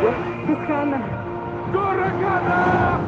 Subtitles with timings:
[0.00, 0.14] agua.
[1.72, 3.00] ¡Corre, Hannah!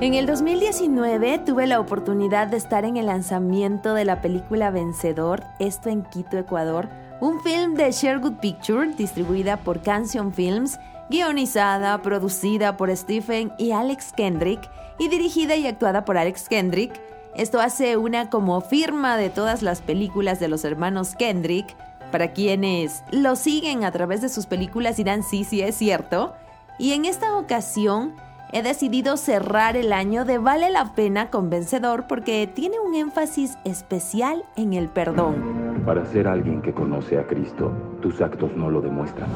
[0.00, 5.44] En el 2019 tuve la oportunidad de estar en el lanzamiento de la película Vencedor,
[5.60, 6.88] esto en Quito, Ecuador,
[7.20, 14.12] un film de Sherwood Picture distribuida por Canción Films, guionizada, producida por Stephen y Alex
[14.12, 17.00] Kendrick y dirigida y actuada por Alex Kendrick.
[17.36, 21.76] Esto hace una como firma de todas las películas de los hermanos Kendrick.
[22.12, 26.34] Para quienes lo siguen a través de sus películas dirán sí, sí es cierto.
[26.78, 28.12] Y en esta ocasión
[28.52, 33.56] he decidido cerrar el año de Vale la Pena con Vencedor porque tiene un énfasis
[33.64, 35.82] especial en el perdón.
[35.86, 37.72] Para ser alguien que conoce a Cristo,
[38.02, 39.30] tus actos no lo demuestran.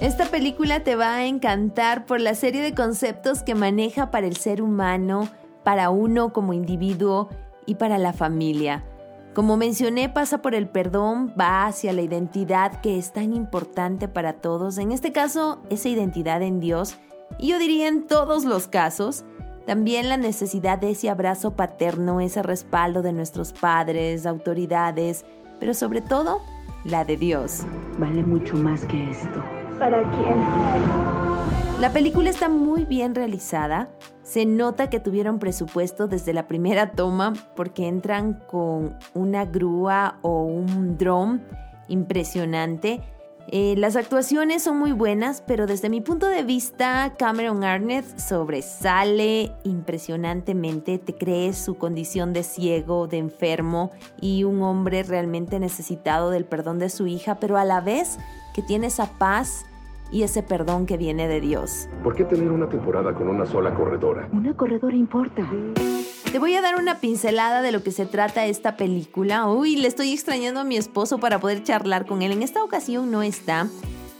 [0.00, 4.36] Esta película te va a encantar por la serie de conceptos que maneja para el
[4.36, 5.28] ser humano,
[5.64, 7.28] para uno como individuo
[7.66, 8.84] y para la familia.
[9.38, 14.32] Como mencioné, pasa por el perdón, va hacia la identidad que es tan importante para
[14.32, 16.96] todos, en este caso esa identidad en Dios,
[17.38, 19.24] y yo diría en todos los casos,
[19.64, 25.24] también la necesidad de ese abrazo paterno, ese respaldo de nuestros padres, autoridades,
[25.60, 26.40] pero sobre todo
[26.82, 27.60] la de Dios.
[27.96, 29.40] Vale mucho más que esto.
[29.78, 31.67] ¿Para quién?
[31.80, 33.88] La película está muy bien realizada.
[34.22, 40.42] Se nota que tuvieron presupuesto desde la primera toma porque entran con una grúa o
[40.42, 41.42] un dron
[41.88, 43.00] impresionante
[43.50, 49.52] eh, las actuaciones son muy buenas, pero desde mi punto de vista, Cameron Arnett sobresale
[49.64, 50.98] impresionantemente.
[50.98, 56.78] Te crees su condición de ciego, de enfermo y un hombre realmente necesitado del perdón
[56.78, 58.18] de su hija, pero a la vez
[58.54, 59.64] que tiene esa paz
[60.10, 61.88] y ese perdón que viene de Dios.
[62.02, 64.28] ¿Por qué tener una temporada con una sola corredora?
[64.32, 65.48] Una corredora importa.
[66.30, 69.46] Te voy a dar una pincelada de lo que se trata esta película.
[69.48, 72.32] Uy, le estoy extrañando a mi esposo para poder charlar con él.
[72.32, 73.66] En esta ocasión no está,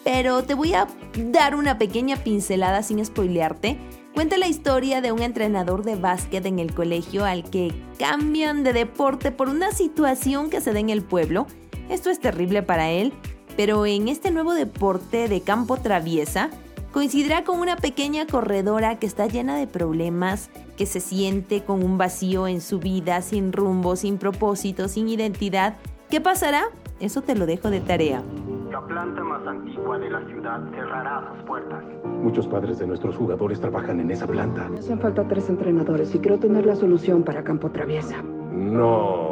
[0.05, 3.79] pero te voy a dar una pequeña pincelada sin spoilearte.
[4.15, 8.73] Cuenta la historia de un entrenador de básquet en el colegio al que cambian de
[8.73, 11.47] deporte por una situación que se da en el pueblo.
[11.91, 13.13] Esto es terrible para él,
[13.59, 16.49] pero en este nuevo deporte de campo traviesa,
[16.93, 21.99] coincidirá con una pequeña corredora que está llena de problemas, que se siente con un
[21.99, 25.75] vacío en su vida, sin rumbo, sin propósito, sin identidad.
[26.09, 26.67] ¿Qué pasará?
[27.01, 28.23] Eso te lo dejo de tarea.
[28.71, 31.83] La planta más antigua de la ciudad cerrará sus puertas.
[32.05, 34.69] Muchos padres de nuestros jugadores trabajan en esa planta.
[34.69, 38.23] Me hacen falta tres entrenadores y creo tener la solución para Campo Traviesa.
[38.53, 39.28] No.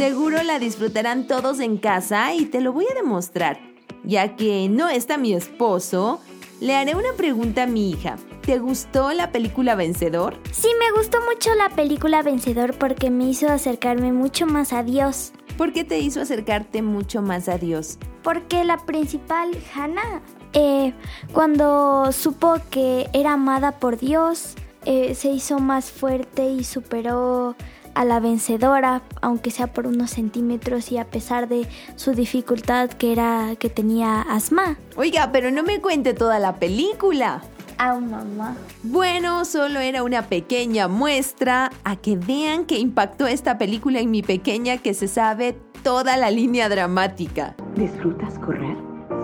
[0.00, 3.60] Seguro la disfrutarán todos en casa y te lo voy a demostrar.
[4.02, 6.22] Ya que no está mi esposo,
[6.58, 8.16] le haré una pregunta a mi hija.
[8.40, 10.38] ¿Te gustó la película Vencedor?
[10.52, 15.32] Sí, me gustó mucho la película Vencedor porque me hizo acercarme mucho más a Dios.
[15.58, 17.98] ¿Por qué te hizo acercarte mucho más a Dios?
[18.22, 20.22] Porque la principal, Hannah,
[20.54, 20.94] eh,
[21.34, 24.54] cuando supo que era amada por Dios,
[24.86, 27.54] eh, se hizo más fuerte y superó
[27.94, 33.12] a la vencedora, aunque sea por unos centímetros y a pesar de su dificultad que
[33.12, 34.76] era que tenía asma.
[34.96, 37.42] Oiga, pero no me cuente toda la película.
[37.78, 38.56] Ah, mamá.
[38.82, 44.22] Bueno, solo era una pequeña muestra a que vean que impactó esta película en mi
[44.22, 47.54] pequeña que se sabe toda la línea dramática.
[47.76, 48.76] ¿Disfrutas correr?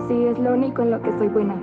[0.07, 1.55] Sí, es lo único en lo que soy buena.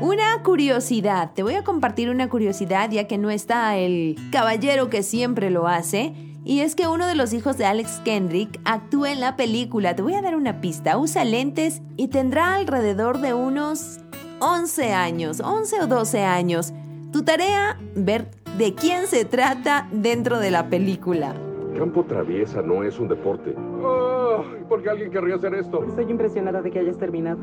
[0.00, 5.02] Una curiosidad, te voy a compartir una curiosidad ya que no está el caballero que
[5.02, 6.12] siempre lo hace.
[6.44, 9.96] Y es que uno de los hijos de Alex Kendrick actúa en la película.
[9.96, 10.98] Te voy a dar una pista.
[10.98, 14.00] Usa lentes y tendrá alrededor de unos
[14.40, 16.74] 11 años, 11 o 12 años.
[17.12, 18.26] Tu tarea, ver
[18.58, 21.34] de quién se trata dentro de la película.
[21.78, 23.54] Campo traviesa no es un deporte.
[23.82, 25.82] Oh, ¿Por qué alguien querría hacer esto?
[25.84, 27.38] Estoy impresionada de que hayas terminado.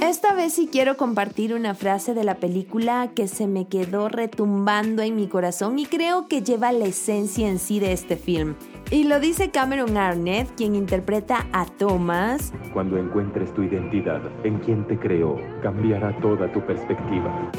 [0.00, 5.02] Esta vez sí quiero compartir una frase de la película que se me quedó retumbando
[5.02, 8.54] en mi corazón y creo que lleva la esencia en sí de este film.
[8.92, 12.52] Y lo dice Cameron Arnett, quien interpreta a Thomas.
[12.72, 17.50] Cuando encuentres tu identidad en quien te creó, cambiará toda tu perspectiva.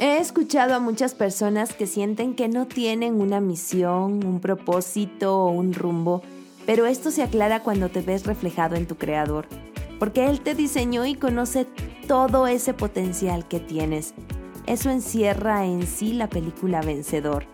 [0.00, 5.50] He escuchado a muchas personas que sienten que no tienen una misión, un propósito o
[5.52, 6.22] un rumbo,
[6.66, 9.46] pero esto se aclara cuando te ves reflejado en tu creador
[10.02, 11.64] porque Él te diseñó y conoce
[12.08, 14.14] todo ese potencial que tienes.
[14.66, 17.44] Eso encierra en sí la película Vencedor.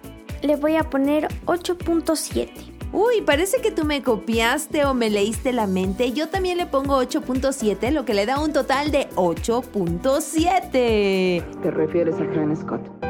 [0.41, 2.49] Le voy a poner 8.7.
[2.91, 6.13] Uy, parece que tú me copiaste o me leíste la mente.
[6.13, 10.71] Yo también le pongo 8.7, lo que le da un total de 8.7.
[10.73, 13.08] ¿Te refieres a Hannah Scott?